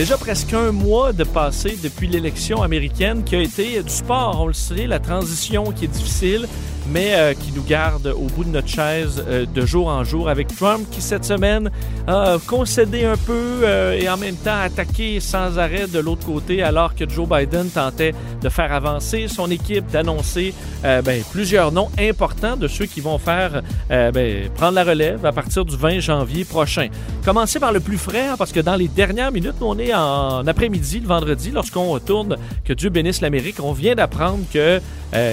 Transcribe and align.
Déjà 0.00 0.16
presque 0.16 0.54
un 0.54 0.72
mois 0.72 1.12
de 1.12 1.24
passé 1.24 1.78
depuis 1.82 2.08
l'élection 2.08 2.62
américaine 2.62 3.22
qui 3.22 3.36
a 3.36 3.42
été 3.42 3.82
du 3.82 3.92
sport, 3.92 4.40
on 4.40 4.46
le 4.46 4.54
sait, 4.54 4.86
la 4.86 4.98
transition 4.98 5.72
qui 5.72 5.84
est 5.84 5.88
difficile, 5.88 6.48
mais 6.92 7.14
euh, 7.14 7.34
qui 7.34 7.52
nous 7.52 7.62
garde 7.62 8.06
au 8.06 8.26
bout 8.26 8.44
de 8.44 8.50
notre 8.50 8.68
chaise 8.68 9.22
euh, 9.28 9.46
de 9.46 9.66
jour 9.66 9.88
en 9.88 10.02
jour 10.04 10.28
avec 10.28 10.48
Trump 10.48 10.86
qui 10.90 11.00
cette 11.00 11.24
semaine 11.24 11.70
a 12.06 12.36
concédé 12.46 13.04
un 13.04 13.16
peu 13.16 13.60
euh, 13.62 13.98
et 13.98 14.08
en 14.08 14.16
même 14.16 14.36
temps 14.36 14.58
attaqué 14.60 15.20
sans 15.20 15.58
arrêt 15.58 15.86
de 15.86 15.98
l'autre 15.98 16.26
côté 16.26 16.62
alors 16.62 16.94
que 16.94 17.08
Joe 17.08 17.28
Biden 17.28 17.68
tentait 17.68 18.14
de 18.40 18.48
faire 18.48 18.72
avancer 18.72 19.28
son 19.28 19.50
équipe, 19.50 19.86
d'annoncer 19.90 20.54
ben, 20.82 21.22
plusieurs 21.30 21.72
noms 21.72 21.90
importants 21.98 22.56
de 22.56 22.66
ceux 22.66 22.86
qui 22.86 23.00
vont 23.00 23.18
faire 23.18 23.62
ben, 23.88 24.48
prendre 24.54 24.74
la 24.74 24.84
relève 24.84 25.26
à 25.26 25.32
partir 25.32 25.64
du 25.64 25.76
20 25.76 26.00
janvier 26.00 26.44
prochain. 26.44 26.88
Commencer 27.24 27.60
par 27.60 27.72
le 27.72 27.80
plus 27.80 27.98
frais 27.98 28.28
hein, 28.28 28.36
parce 28.38 28.50
que 28.50 28.60
dans 28.60 28.76
les 28.76 28.88
dernières 28.88 29.30
minutes, 29.30 29.56
on 29.60 29.78
est 29.78 29.89
en 29.94 30.46
après-midi, 30.46 31.00
le 31.00 31.06
vendredi, 31.06 31.50
lorsqu'on 31.50 31.90
retourne, 31.90 32.36
que 32.64 32.72
Dieu 32.72 32.90
bénisse 32.90 33.20
l'Amérique, 33.20 33.56
on 33.62 33.72
vient 33.72 33.94
d'apprendre 33.94 34.40
que 34.52 34.80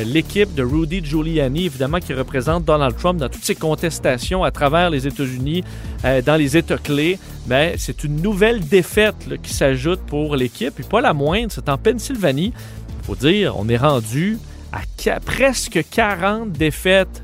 l'équipe 0.06 0.54
de 0.55 0.64
Rudy 0.64 1.04
Giuliani 1.04 1.66
évidemment, 1.66 1.99
qui 1.99 2.14
représente 2.14 2.66
Donald 2.66 2.96
Trump 2.98 3.20
dans 3.20 3.30
toutes 3.30 3.44
ses 3.44 3.55
contestations 3.55 4.44
à 4.44 4.52
travers 4.52 4.90
les 4.90 5.08
États-Unis, 5.08 5.64
euh, 6.05 6.22
dans 6.22 6.36
les 6.36 6.58
États 6.58 6.77
clés, 6.77 7.20
ben, 7.46 7.74
c'est 7.77 8.04
une 8.04 8.22
nouvelle 8.22 8.60
défaite 8.60 9.41
qui 9.41 9.54
s'ajoute 9.54 9.99
pour 10.02 10.36
l'équipe, 10.36 10.80
et 10.80 10.84
pas 10.84 11.02
la 11.02 11.14
moindre, 11.14 11.52
c'est 11.52 11.70
en 11.70 11.77
Pennsylvanie. 11.77 12.54
Il 12.99 13.05
faut 13.05 13.16
dire, 13.16 13.55
on 13.58 13.70
est 13.70 13.77
rendu 13.77 14.38
à 14.71 15.20
presque 15.20 15.80
40 15.90 16.52
défaites 16.52 17.24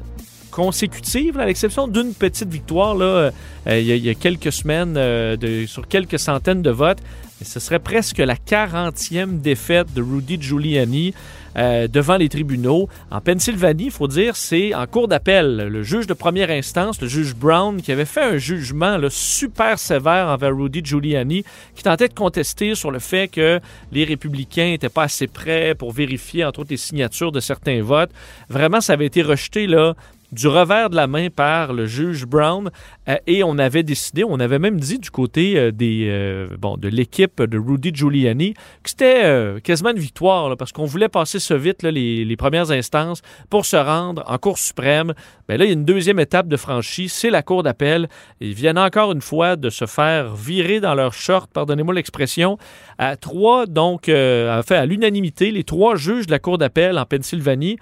consécutives, 0.53 1.39
à 1.39 1.45
l'exception 1.45 1.87
d'une 1.87 2.13
petite 2.13 2.49
victoire 2.49 2.95
là, 2.95 3.05
euh, 3.05 3.31
il, 3.67 3.85
y 3.85 4.09
a, 4.09 4.13
quelques 4.13 4.51
semaines 4.51 4.95
euh, 4.97 5.35
de, 5.35 5.65
sur 5.65 5.87
quelques 5.87 6.19
centaines 6.19 6.61
de 6.61 6.69
votes. 6.69 6.99
Ce 7.41 7.59
serait 7.59 7.79
presque 7.79 8.19
la 8.19 8.35
40e 8.35 9.41
défaite 9.41 9.93
de 9.93 10.01
Rudy 10.01 10.39
Giuliani. 10.39 11.13
Euh, 11.55 11.87
devant 11.87 12.17
les 12.17 12.29
tribunaux. 12.29 12.89
En 13.11 13.21
Pennsylvanie, 13.21 13.85
il 13.85 13.91
faut 13.91 14.07
dire, 14.07 14.35
c'est 14.35 14.73
en 14.73 14.87
cours 14.87 15.07
d'appel. 15.07 15.57
Le 15.57 15.83
juge 15.83 16.07
de 16.07 16.13
première 16.13 16.49
instance, 16.49 16.99
le 16.99 17.07
juge 17.07 17.35
Brown, 17.35 17.79
qui 17.79 17.91
avait 17.91 18.05
fait 18.05 18.23
un 18.23 18.37
jugement 18.37 18.97
super 19.09 19.77
sévère 19.77 20.29
envers 20.29 20.55
Rudy 20.55 20.81
Giuliani, 20.83 21.43
qui 21.75 21.83
tentait 21.83 22.07
de 22.07 22.13
contester 22.15 22.73
sur 22.73 22.89
le 22.89 22.97
fait 22.97 23.27
que 23.27 23.59
les 23.91 24.03
républicains 24.03 24.69
n'étaient 24.69 24.89
pas 24.89 25.03
assez 25.03 25.27
prêts 25.27 25.75
pour 25.75 25.91
vérifier, 25.91 26.43
entre 26.43 26.61
autres, 26.61 26.71
les 26.71 26.77
signatures 26.77 27.31
de 27.31 27.39
certains 27.39 27.83
votes. 27.83 28.11
Vraiment, 28.49 28.81
ça 28.81 28.93
avait 28.93 29.05
été 29.05 29.21
rejeté 29.21 29.67
là 29.67 29.93
du 30.33 30.47
revers 30.47 30.89
de 30.89 30.95
la 30.95 31.07
main 31.07 31.29
par 31.29 31.73
le 31.73 31.85
juge 31.85 32.25
Brown 32.25 32.69
euh, 33.07 33.15
et 33.27 33.43
on 33.43 33.57
avait 33.57 33.83
décidé, 33.83 34.23
on 34.23 34.39
avait 34.39 34.59
même 34.59 34.79
dit 34.79 34.99
du 34.99 35.11
côté 35.11 35.57
euh, 35.57 35.71
des, 35.71 36.07
euh, 36.09 36.47
bon, 36.57 36.77
de 36.77 36.87
l'équipe 36.87 37.41
de 37.41 37.57
Rudy 37.57 37.91
Giuliani 37.93 38.53
que 38.53 38.89
c'était 38.89 39.61
quasiment 39.63 39.91
une 39.91 39.99
victoire 39.99 40.55
parce 40.57 40.71
qu'on 40.71 40.85
voulait 40.85 41.09
passer 41.09 41.39
ce 41.39 41.53
vite 41.53 41.83
les, 41.83 42.25
les, 42.25 42.35
premières 42.35 42.71
instances 42.71 43.21
pour 43.49 43.65
se 43.65 43.75
rendre 43.75 44.23
en 44.27 44.37
Cour 44.37 44.57
suprême. 44.57 45.13
Mais 45.47 45.57
là, 45.57 45.65
il 45.65 45.67
y 45.67 45.71
a 45.71 45.73
une 45.73 45.85
deuxième 45.85 46.19
étape 46.19 46.47
de 46.47 46.57
franchie, 46.57 47.09
c'est 47.09 47.29
la 47.29 47.43
Cour 47.43 47.63
d'appel. 47.63 48.09
Ils 48.41 48.53
viennent 48.53 48.77
encore 48.77 49.11
une 49.11 49.21
fois 49.21 49.55
de 49.55 49.69
se 49.69 49.85
faire 49.85 50.33
virer 50.35 50.79
dans 50.79 50.95
leur 50.95 51.13
short, 51.13 51.49
pardonnez-moi 51.53 51.93
l'expression, 51.93 52.57
à 52.97 53.15
trois, 53.15 53.65
donc, 53.65 54.05
fait, 54.05 54.71
à 54.71 54.85
l'unanimité, 54.85 55.51
les 55.51 55.63
trois 55.63 55.95
juges 55.95 56.27
de 56.27 56.31
la 56.31 56.39
Cour 56.39 56.57
d'appel 56.57 56.97
en 56.97 57.05
Pennsylvanie, 57.05 57.77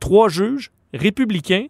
trois 0.00 0.28
juges 0.28 0.70
républicains 0.92 1.66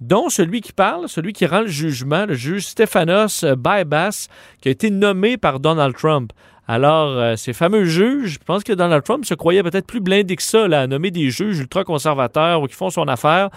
dont 0.00 0.28
celui 0.28 0.60
qui 0.60 0.72
parle, 0.72 1.08
celui 1.08 1.32
qui 1.32 1.46
rend 1.46 1.62
le 1.62 1.68
jugement, 1.68 2.26
le 2.26 2.34
juge 2.34 2.66
Stephanos 2.66 3.44
Bybas, 3.44 4.28
qui 4.60 4.68
a 4.68 4.72
été 4.72 4.90
nommé 4.90 5.36
par 5.36 5.60
Donald 5.60 5.96
Trump. 5.96 6.32
Alors, 6.68 7.10
euh, 7.10 7.36
ces 7.36 7.52
fameux 7.52 7.84
juges, 7.84 8.34
je 8.34 8.38
pense 8.44 8.64
que 8.64 8.72
Donald 8.72 9.04
Trump 9.04 9.24
se 9.24 9.34
croyait 9.34 9.62
peut-être 9.62 9.86
plus 9.86 10.00
blindé 10.00 10.34
que 10.34 10.42
ça 10.42 10.64
à 10.64 10.86
nommer 10.86 11.10
des 11.12 11.30
juges 11.30 11.60
ultra-conservateurs 11.60 12.62
ou 12.62 12.66
qui 12.66 12.74
font 12.74 12.90
son 12.90 13.06
affaire. 13.06 13.50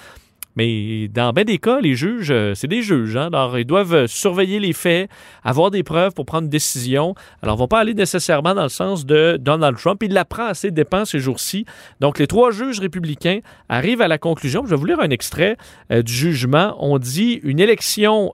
Mais 0.59 1.07
dans 1.07 1.31
bien 1.31 1.45
des 1.45 1.57
cas, 1.57 1.79
les 1.79 1.95
juges, 1.95 2.31
euh, 2.31 2.53
c'est 2.53 2.67
des 2.67 2.81
juges. 2.81 3.15
Hein? 3.15 3.29
Alors, 3.31 3.57
ils 3.57 3.63
doivent 3.63 3.93
euh, 3.93 4.07
surveiller 4.07 4.59
les 4.59 4.73
faits, 4.73 5.09
avoir 5.41 5.71
des 5.71 5.83
preuves 5.83 6.13
pour 6.13 6.25
prendre 6.25 6.43
une 6.43 6.49
décision. 6.49 7.15
Alors, 7.41 7.55
ils 7.55 7.59
ne 7.59 7.61
vont 7.61 7.69
pas 7.69 7.79
aller 7.79 7.93
nécessairement 7.93 8.53
dans 8.53 8.63
le 8.63 8.67
sens 8.67 9.05
de 9.05 9.37
Donald 9.39 9.77
Trump. 9.77 10.03
Il 10.03 10.11
l'apprend 10.11 10.47
assez 10.47 10.69
dépend 10.69 11.05
ces 11.05 11.19
jours-ci. 11.19 11.63
Donc, 12.01 12.19
les 12.19 12.27
trois 12.27 12.51
juges 12.51 12.81
républicains 12.81 13.39
arrivent 13.69 14.01
à 14.01 14.09
la 14.09 14.17
conclusion. 14.17 14.65
Je 14.65 14.71
vais 14.71 14.75
vous 14.75 14.83
lire 14.83 14.99
un 14.99 15.11
extrait 15.11 15.55
euh, 15.93 16.01
du 16.01 16.11
jugement. 16.11 16.75
On 16.79 16.99
dit 16.99 17.39
une 17.43 17.61
élection 17.61 18.33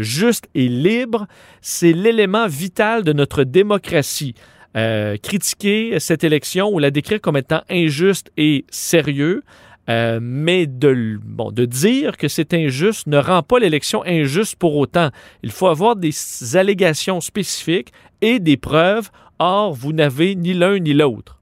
juste 0.00 0.48
et 0.56 0.66
libre, 0.66 1.28
c'est 1.60 1.92
l'élément 1.92 2.48
vital 2.48 3.04
de 3.04 3.12
notre 3.12 3.44
démocratie. 3.44 4.34
critiquer 4.74 6.00
cette 6.00 6.24
élection 6.24 6.68
ou 6.72 6.80
la 6.80 6.90
décrire 6.90 7.20
comme 7.20 7.36
étant 7.36 7.62
injuste 7.70 8.32
et 8.36 8.64
sérieux, 8.70 9.42
euh, 9.88 10.18
mais 10.22 10.66
de, 10.66 11.18
bon, 11.22 11.50
de 11.50 11.64
dire 11.64 12.16
que 12.16 12.28
c'est 12.28 12.54
injuste 12.54 13.06
ne 13.06 13.18
rend 13.18 13.42
pas 13.42 13.58
l'élection 13.58 14.04
injuste 14.04 14.56
pour 14.56 14.76
autant. 14.76 15.10
Il 15.42 15.50
faut 15.50 15.66
avoir 15.66 15.96
des 15.96 16.12
allégations 16.54 17.20
spécifiques 17.20 17.92
et 18.20 18.38
des 18.38 18.56
preuves. 18.56 19.10
Or, 19.38 19.72
vous 19.72 19.92
n'avez 19.92 20.34
ni 20.34 20.52
l'un 20.52 20.78
ni 20.78 20.92
l'autre. 20.92 21.38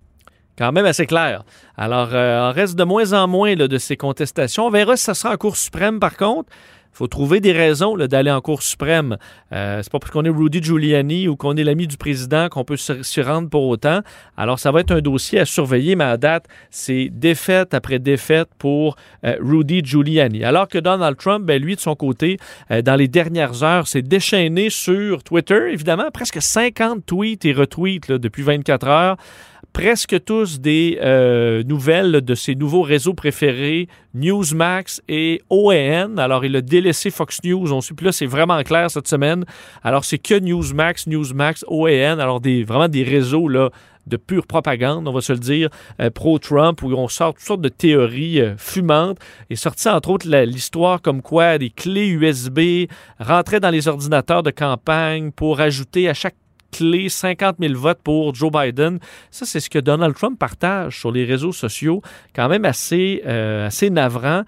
Quand 0.57 0.73
même 0.73 0.87
assez 0.87 1.07
clair. 1.07 1.45
Alors, 1.77 2.11
euh, 2.13 2.49
on 2.49 2.53
reste 2.53 2.77
de 2.77 2.85
moins 2.85 3.13
en 3.13 3.29
moins 3.29 3.55
de 3.55 3.79
ces 3.79 3.97
contestations. 3.97 4.67
On 4.67 4.71
verra 4.71 4.97
si 4.97 5.05
ça 5.05 5.15
sera 5.15 5.35
en 5.35 5.37
Cour 5.37 5.57
suprême, 5.57 6.01
par 6.01 6.17
contre 6.17 6.49
faut 6.99 7.07
trouver 7.07 7.39
des 7.39 7.53
raisons 7.53 7.97
d'aller 7.97 8.33
en 8.33 8.41
Cour 8.41 8.61
suprême. 8.61 9.19
Euh, 9.53 9.81
c'est 9.85 9.93
pas 9.93 10.01
parce 10.01 10.11
qu'on 10.11 10.25
est 10.25 10.31
Rudy 10.31 10.61
Giuliani 10.61 11.29
ou 11.29 11.37
qu'on 11.37 11.57
est 11.57 11.63
l'ami 11.63 11.87
du 11.87 11.97
président 11.97 12.49
qu'on 12.49 12.65
peut 12.65 12.77
s'y 12.77 13.23
rendre 13.23 13.49
pour 13.49 13.69
autant. 13.69 14.01
Alors, 14.37 14.59
ça 14.59 14.73
va 14.73 14.81
être 14.81 14.91
un 14.91 15.01
dossier 15.01 15.39
à 15.39 15.45
surveiller, 15.45 15.95
mais 15.95 16.03
à 16.03 16.17
date, 16.17 16.47
c'est 16.73 17.09
défaite 17.13 17.73
après 17.73 18.01
défaite 18.01 18.49
pour 18.59 18.97
euh, 19.25 19.37
Rudy 19.41 19.81
Giuliani. 19.85 20.43
Alors 20.43 20.67
que 20.67 20.79
Donald 20.79 21.17
Trump, 21.17 21.47
ben, 21.47 21.63
lui, 21.63 21.77
de 21.77 21.81
son 21.81 21.95
côté, 21.95 22.37
euh, 22.73 22.83
dans 22.83 22.97
les 22.97 23.07
dernières 23.07 23.63
heures, 23.63 23.87
s'est 23.87 24.03
déchaîné 24.03 24.69
sur 24.69 25.23
Twitter. 25.23 25.71
Évidemment, 25.71 26.11
presque 26.13 26.43
50 26.43 27.07
tweets 27.07 27.45
et 27.45 27.53
retweets 27.53 28.11
depuis 28.11 28.43
24 28.43 28.89
heures 28.89 29.17
presque 29.79 30.25
tous 30.25 30.59
des 30.59 30.99
euh, 31.01 31.63
nouvelles 31.63 32.21
de 32.21 32.35
ses 32.35 32.57
nouveaux 32.57 32.83
réseaux 32.83 33.15
préférés, 33.15 33.87
Newsmax 34.13 35.01
et 35.09 35.41
OAN. 35.51 36.17
Alors, 36.17 36.45
il 36.45 36.57
a 36.57 36.61
délaissé 36.61 37.13
Fox 37.13 37.39
News. 37.45 37.73
On 37.73 37.81
suit 37.81 37.95
plus 37.95 38.07
là, 38.07 38.11
c'est 38.11 38.27
vraiment 38.27 38.61
clair 38.65 38.91
cette 38.91 39.07
semaine. 39.07 39.45
Alors, 39.85 40.05
c'est 40.05 40.19
que 40.19 40.35
Newsmax, 40.35 41.07
Newsmax, 41.07 41.65
OAN. 41.69 42.19
Alors, 42.19 42.41
des, 42.41 42.65
vraiment 42.65 42.89
des 42.89 43.05
réseaux 43.05 43.47
là, 43.47 43.71
de 44.09 44.17
pure 44.17 44.49
propagande, 44.49 45.07
on 45.07 45.13
va 45.13 45.21
se 45.21 45.33
le 45.33 45.39
dire, 45.39 45.69
euh, 46.01 46.11
pro-Trump, 46.11 46.83
où 46.83 46.93
on 46.95 47.07
sort 47.07 47.35
toutes 47.35 47.45
sortes 47.45 47.61
de 47.61 47.69
théories 47.69 48.41
euh, 48.41 48.57
fumantes. 48.57 49.19
Et 49.49 49.55
sorti 49.55 49.89
entre 49.89 50.11
autres 50.11 50.29
l'histoire 50.29 51.01
comme 51.01 51.23
quoi 51.23 51.57
des 51.57 51.71
clés 51.71 52.09
USB 52.09 52.89
rentraient 53.21 53.61
dans 53.61 53.71
les 53.71 53.87
ordinateurs 53.87 54.43
de 54.43 54.51
campagne 54.51 55.31
pour 55.31 55.61
ajouter 55.61 56.09
à 56.09 56.15
chaque 56.15 56.35
clé 56.73 57.09
50 57.09 57.57
000 57.61 57.75
votes 57.75 58.01
pour 58.03 58.35
Joe 58.35 58.51
Biden. 58.53 58.99
Ça, 59.31 59.47
c'est 59.47 59.61
ce 59.61 59.71
que 59.71 59.79
Donald 59.79 60.15
Trump 60.15 60.39
partage 60.39 60.99
sur 60.99 61.13
les 61.13 61.25
réseaux 61.25 61.53
sociaux, 61.53 62.03
quand 62.35 62.49
même 62.49 62.65
assez, 62.65 63.23
euh, 63.27 63.67
assez 63.67 63.91
navrant. 63.91 64.43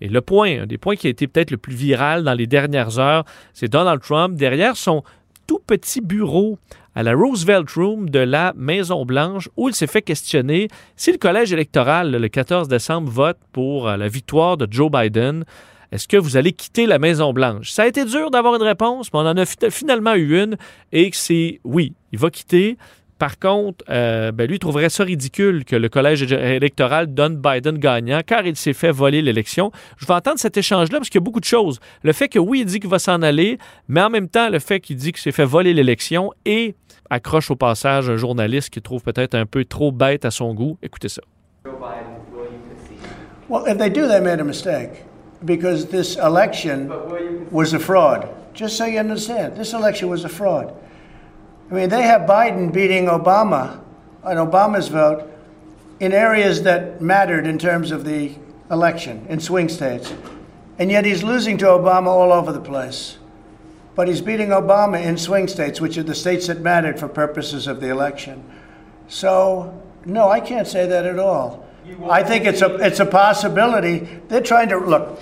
Et 0.00 0.08
le 0.08 0.20
point, 0.20 0.62
un 0.62 0.66
des 0.66 0.78
points 0.78 0.96
qui 0.96 1.08
a 1.08 1.10
été 1.10 1.26
peut-être 1.26 1.50
le 1.50 1.56
plus 1.56 1.74
viral 1.74 2.22
dans 2.22 2.34
les 2.34 2.46
dernières 2.46 2.98
heures, 2.98 3.24
c'est 3.52 3.68
Donald 3.68 4.00
Trump 4.00 4.36
derrière 4.36 4.76
son 4.76 5.02
tout 5.46 5.60
petit 5.66 6.00
bureau 6.00 6.58
à 6.94 7.02
la 7.02 7.14
Roosevelt 7.14 7.70
Room 7.70 8.10
de 8.10 8.18
la 8.18 8.52
Maison-Blanche 8.56 9.48
où 9.56 9.68
il 9.68 9.74
s'est 9.74 9.86
fait 9.86 10.02
questionner 10.02 10.68
si 10.96 11.10
le 11.10 11.18
collège 11.18 11.52
électoral 11.52 12.10
le 12.10 12.28
14 12.28 12.68
décembre 12.68 13.10
vote 13.10 13.38
pour 13.52 13.88
euh, 13.88 13.96
la 13.96 14.08
victoire 14.08 14.56
de 14.56 14.66
Joe 14.70 14.90
Biden. 14.90 15.44
Est-ce 15.90 16.06
que 16.06 16.18
vous 16.18 16.36
allez 16.36 16.52
quitter 16.52 16.84
la 16.84 16.98
Maison-Blanche? 16.98 17.70
Ça 17.70 17.84
a 17.84 17.86
été 17.86 18.04
dur 18.04 18.30
d'avoir 18.30 18.54
une 18.56 18.62
réponse, 18.62 19.10
mais 19.12 19.20
on 19.20 19.26
en 19.26 19.36
a 19.36 19.46
finalement 19.46 20.14
eu 20.14 20.42
une 20.42 20.56
et 20.92 21.08
c'est 21.14 21.60
oui, 21.64 21.94
il 22.12 22.18
va 22.18 22.30
quitter. 22.30 22.76
Par 23.18 23.38
contre, 23.38 23.84
euh, 23.88 24.30
ben, 24.30 24.48
lui 24.48 24.58
trouverait 24.60 24.90
ça 24.90 25.02
ridicule 25.02 25.64
que 25.64 25.74
le 25.74 25.88
collège 25.88 26.22
électoral 26.30 27.12
donne 27.12 27.36
Biden 27.36 27.78
gagnant 27.78 28.20
car 28.24 28.46
il 28.46 28.54
s'est 28.54 28.74
fait 28.74 28.92
voler 28.92 29.22
l'élection. 29.22 29.72
Je 29.96 30.06
vais 30.06 30.14
entendre 30.14 30.38
cet 30.38 30.56
échange-là 30.56 30.98
parce 30.98 31.08
qu'il 31.08 31.20
y 31.20 31.22
a 31.22 31.24
beaucoup 31.24 31.40
de 31.40 31.44
choses. 31.44 31.80
Le 32.02 32.12
fait 32.12 32.28
que 32.28 32.38
oui, 32.38 32.60
il 32.60 32.66
dit 32.66 32.78
qu'il 32.78 32.90
va 32.90 33.00
s'en 33.00 33.22
aller, 33.22 33.58
mais 33.88 34.02
en 34.02 34.10
même 34.10 34.28
temps, 34.28 34.50
le 34.50 34.60
fait 34.60 34.78
qu'il 34.78 34.96
dit 34.96 35.12
qu'il 35.12 35.22
s'est 35.22 35.32
fait 35.32 35.44
voler 35.44 35.72
l'élection 35.74 36.32
et 36.44 36.76
accroche 37.10 37.50
au 37.50 37.56
passage 37.56 38.08
un 38.08 38.16
journaliste 38.16 38.70
qui 38.70 38.82
trouve 38.82 39.02
peut-être 39.02 39.34
un 39.34 39.46
peu 39.46 39.64
trop 39.64 39.90
bête 39.90 40.24
à 40.24 40.30
son 40.30 40.54
goût. 40.54 40.78
Écoutez 40.82 41.08
ça. 41.08 41.22
Well, 43.48 43.62
if 43.66 43.78
they 43.78 43.88
do, 43.88 44.06
they 44.06 44.20
made 44.20 44.40
a 44.40 44.44
mistake 44.44 45.07
because 45.44 45.86
this 45.86 46.16
election 46.16 47.50
was 47.50 47.72
a 47.72 47.78
fraud. 47.78 48.34
Just 48.54 48.76
so 48.76 48.86
you 48.86 48.98
understand, 48.98 49.56
this 49.56 49.72
election 49.72 50.08
was 50.08 50.24
a 50.24 50.28
fraud. 50.28 50.74
I 51.70 51.74
mean, 51.74 51.88
they 51.88 52.02
have 52.02 52.22
Biden 52.22 52.72
beating 52.72 53.06
Obama 53.06 53.80
on 54.24 54.36
Obama's 54.36 54.88
vote 54.88 55.30
in 56.00 56.12
areas 56.12 56.62
that 56.62 57.00
mattered 57.00 57.46
in 57.46 57.58
terms 57.58 57.90
of 57.90 58.04
the 58.04 58.34
election, 58.70 59.26
in 59.28 59.40
swing 59.40 59.68
states. 59.68 60.12
And 60.78 60.90
yet 60.90 61.04
he's 61.04 61.22
losing 61.22 61.58
to 61.58 61.66
Obama 61.66 62.06
all 62.06 62.32
over 62.32 62.52
the 62.52 62.60
place. 62.60 63.18
But 63.94 64.06
he's 64.06 64.20
beating 64.20 64.50
Obama 64.50 65.02
in 65.02 65.18
swing 65.18 65.48
states, 65.48 65.80
which 65.80 65.98
are 65.98 66.04
the 66.04 66.14
states 66.14 66.46
that 66.46 66.60
mattered 66.60 67.00
for 67.00 67.08
purposes 67.08 67.66
of 67.66 67.80
the 67.80 67.90
election. 67.90 68.44
So, 69.08 69.82
no, 70.04 70.28
I 70.28 70.40
can't 70.40 70.68
say 70.68 70.86
that 70.86 71.04
at 71.04 71.18
all. 71.18 71.67
I 72.10 72.22
think 72.22 72.44
it's 72.44 72.62
a 72.62 72.74
it's 72.76 73.00
a 73.00 73.06
possibility. 73.06 74.08
They're 74.28 74.40
trying 74.40 74.68
to 74.70 74.78
look 74.78 75.20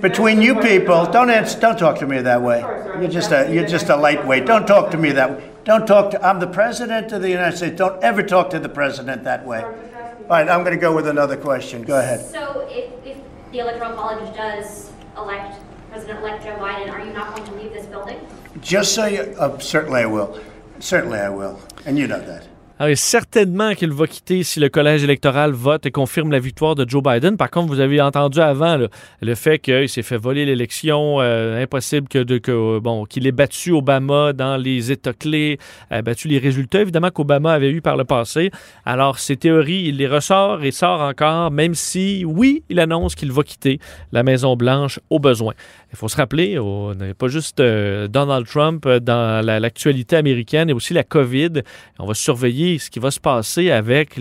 between 0.00 0.40
you 0.40 0.60
people. 0.60 1.06
Don't 1.06 1.30
answer, 1.30 1.58
don't 1.58 1.78
talk 1.78 1.98
to 1.98 2.06
me 2.06 2.20
that 2.20 2.40
way. 2.42 2.60
You're 3.00 3.08
just 3.08 3.32
a 3.32 3.52
you're 3.52 3.66
just 3.66 3.88
a 3.88 3.96
lightweight. 3.96 4.46
Don't 4.46 4.66
talk 4.66 4.90
to 4.92 4.96
me 4.96 5.12
that 5.12 5.30
way. 5.30 5.50
Don't 5.64 5.86
talk 5.86 6.10
to. 6.12 6.26
I'm 6.26 6.40
the 6.40 6.46
president 6.46 7.12
of 7.12 7.22
the 7.22 7.30
United 7.30 7.56
States. 7.56 7.76
Don't 7.76 8.02
ever 8.02 8.22
talk 8.22 8.50
to 8.50 8.58
the 8.58 8.68
president 8.68 9.24
that 9.24 9.46
way. 9.46 9.62
All 9.62 10.38
right, 10.38 10.48
I'm 10.48 10.60
going 10.60 10.74
to 10.74 10.80
go 10.80 10.94
with 10.94 11.06
another 11.06 11.36
question. 11.36 11.82
Go 11.82 11.98
ahead. 11.98 12.24
So 12.24 12.66
if, 12.70 12.90
if 13.04 13.18
the 13.50 13.58
Electoral 13.58 13.94
College 13.94 14.34
does 14.34 14.90
elect 15.16 15.60
President-elect 15.90 16.42
Joe 16.42 16.56
Biden, 16.56 16.90
are 16.90 17.04
you 17.04 17.12
not 17.12 17.36
going 17.36 17.46
to 17.46 17.54
leave 17.54 17.72
this 17.72 17.84
building? 17.86 18.18
Just 18.62 18.94
so 18.94 19.06
you, 19.06 19.20
uh, 19.38 19.58
certainly 19.58 20.00
I 20.00 20.06
will. 20.06 20.40
Certainly 20.78 21.18
I 21.18 21.28
will, 21.28 21.60
and 21.84 21.98
you 21.98 22.06
know 22.06 22.20
that. 22.20 22.46
Alors, 22.78 22.96
certainement 22.96 23.74
qu'il 23.74 23.92
va 23.92 24.06
quitter 24.06 24.42
si 24.42 24.58
le 24.58 24.68
collège 24.68 25.04
électoral 25.04 25.52
vote 25.52 25.86
et 25.86 25.90
confirme 25.90 26.32
la 26.32 26.38
victoire 26.38 26.74
de 26.74 26.88
Joe 26.88 27.02
Biden. 27.02 27.36
Par 27.36 27.50
contre, 27.50 27.68
vous 27.68 27.80
avez 27.80 28.00
entendu 28.00 28.40
avant 28.40 28.78
le 29.20 29.34
fait 29.34 29.58
qu'il 29.58 29.88
s'est 29.88 30.02
fait 30.02 30.16
voler 30.16 30.46
l'élection, 30.46 31.20
euh, 31.20 31.62
impossible 31.62 32.08
que, 32.08 32.18
de, 32.18 32.38
que 32.38 32.78
bon 32.78 33.04
qu'il 33.04 33.26
ait 33.26 33.32
battu 33.32 33.72
Obama 33.72 34.32
dans 34.32 34.56
les 34.56 34.90
États 34.90 35.12
clés, 35.12 35.58
a 35.90 36.02
battu 36.02 36.28
les 36.28 36.38
résultats 36.38 36.80
évidemment 36.80 37.10
qu'Obama 37.10 37.52
avait 37.52 37.70
eu 37.70 37.82
par 37.82 37.96
le 37.96 38.04
passé. 38.04 38.50
Alors, 38.84 39.18
ces 39.18 39.36
théories, 39.36 39.84
il 39.88 39.98
les 39.98 40.08
ressort 40.08 40.64
et 40.64 40.70
sort 40.70 41.02
encore, 41.02 41.50
même 41.50 41.74
si, 41.74 42.24
oui, 42.26 42.64
il 42.68 42.80
annonce 42.80 43.14
qu'il 43.14 43.32
va 43.32 43.42
quitter 43.42 43.78
la 44.12 44.22
Maison 44.22 44.56
Blanche 44.56 44.98
au 45.10 45.18
besoin. 45.18 45.54
Il 45.92 45.98
faut 45.98 46.08
se 46.08 46.16
rappeler, 46.16 46.58
on 46.58 46.94
n'est 46.94 47.12
pas 47.12 47.28
juste 47.28 47.60
euh, 47.60 48.08
Donald 48.08 48.46
Trump 48.46 48.86
euh, 48.86 48.98
dans 48.98 49.44
l'actualité 49.44 50.16
américaine, 50.16 50.70
et 50.70 50.72
aussi 50.72 50.94
la 50.94 51.04
COVID. 51.04 51.62
On 51.98 52.06
va 52.06 52.14
surveiller 52.14 52.61
ce 52.78 52.90
qui 52.90 52.98
va 52.98 53.10
se 53.10 53.20
passer 53.20 53.70
avec, 53.70 54.18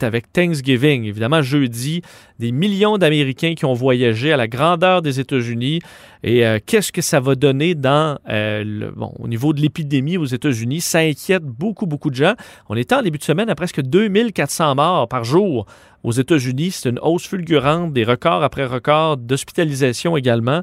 avec 0.00 0.32
Thanksgiving. 0.32 1.04
Évidemment, 1.04 1.42
jeudi, 1.42 2.02
des 2.38 2.52
millions 2.52 2.98
d'Américains 2.98 3.54
qui 3.54 3.64
ont 3.64 3.72
voyagé 3.72 4.32
à 4.32 4.36
la 4.36 4.48
grandeur 4.48 5.02
des 5.02 5.20
États-Unis. 5.20 5.80
Et 6.22 6.46
euh, 6.46 6.58
qu'est-ce 6.64 6.92
que 6.92 7.02
ça 7.02 7.20
va 7.20 7.34
donner 7.34 7.74
bon, 7.74 9.12
au 9.18 9.28
niveau 9.28 9.52
de 9.52 9.60
l'épidémie 9.60 10.16
aux 10.16 10.24
États-Unis? 10.24 10.80
Ça 10.80 11.00
inquiète 11.00 11.44
beaucoup, 11.44 11.86
beaucoup 11.86 12.10
de 12.10 12.16
gens. 12.16 12.34
On 12.68 12.76
était 12.76 12.94
en 12.94 13.02
début 13.02 13.18
de 13.18 13.24
semaine 13.24 13.50
à 13.50 13.54
presque 13.54 13.80
2400 13.80 14.74
morts 14.74 15.08
par 15.08 15.24
jour 15.24 15.66
aux 16.02 16.12
États-Unis. 16.12 16.70
C'est 16.72 16.88
une 16.88 16.98
hausse 17.00 17.26
fulgurante, 17.26 17.92
des 17.92 18.04
records 18.04 18.42
après 18.42 18.64
records 18.64 19.16
d'hospitalisation 19.16 20.16
également. 20.16 20.62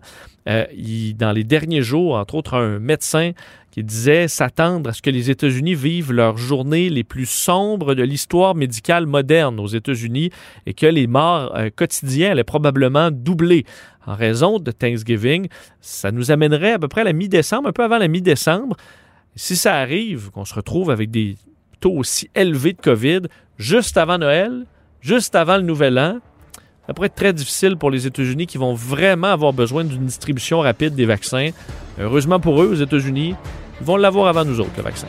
Euh, 0.50 0.65
dans 1.15 1.31
les 1.31 1.44
derniers 1.44 1.81
jours, 1.81 2.15
entre 2.15 2.35
autres, 2.35 2.56
un 2.56 2.80
médecin 2.80 3.31
qui 3.71 3.83
disait 3.83 4.27
s'attendre 4.27 4.91
à 4.91 4.94
ce 4.94 5.01
que 5.01 5.09
les 5.09 5.31
États-Unis 5.31 5.74
vivent 5.74 6.12
leurs 6.12 6.38
journées 6.38 6.89
les 6.89 7.03
plus 7.03 7.25
sombres 7.25 7.95
de 7.95 8.03
l'histoire 8.03 8.53
médicale 8.53 9.07
moderne 9.07 9.59
aux 9.59 9.68
États-Unis 9.68 10.30
et 10.68 10.75
que 10.75 10.85
les 10.85 11.07
morts 11.07 11.56
euh, 11.56 11.71
quotidiens 11.75 12.31
allaient 12.31 12.44
probablement 12.44 13.09
doubler 13.09 13.65
en 14.06 14.13
raison 14.13 14.59
de 14.59 14.69
Thanksgiving. 14.69 15.47
Ça 15.81 16.12
nous 16.12 16.30
amènerait 16.30 16.74
à 16.74 16.80
peu 16.80 16.88
près 16.88 17.01
à 17.01 17.06
la 17.06 17.13
mi-décembre, 17.13 17.69
un 17.69 17.71
peu 17.71 17.83
avant 17.83 17.97
la 17.97 18.07
mi-décembre. 18.07 18.75
Si 19.35 19.56
ça 19.56 19.75
arrive, 19.77 20.30
qu'on 20.30 20.45
se 20.45 20.53
retrouve 20.53 20.91
avec 20.91 21.09
des 21.09 21.35
taux 21.80 21.94
aussi 21.94 22.30
élevés 22.35 22.74
de 22.74 22.81
COVID 22.81 23.21
juste 23.57 23.97
avant 23.97 24.19
Noël, 24.19 24.65
juste 25.03 25.35
avant 25.35 25.57
le 25.57 25.63
nouvel 25.63 26.00
an, 26.00 26.19
ça 26.88 26.94
pourrait 26.94 27.07
être 27.07 27.15
très 27.15 27.33
difficile 27.33 27.77
pour 27.77 27.91
les 27.91 28.07
États-Unis 28.07 28.47
qui 28.47 28.57
vont 28.57 28.73
vraiment 28.73 29.27
avoir 29.27 29.53
besoin 29.53 29.83
d'une 29.83 30.05
distribution 30.05 30.61
rapide 30.61 30.95
des 30.95 31.05
vaccins. 31.05 31.50
Heureusement 32.00 32.39
pour 32.39 32.61
eux, 32.61 32.67
aux 32.67 32.81
États-Unis, 32.81 33.35
ils 33.79 33.85
vont 33.85 33.97
l'avoir 33.97 34.27
avant 34.27 34.45
nous 34.45 34.59
autres, 34.59 34.71
le 34.77 34.83
vaccin. 34.83 35.07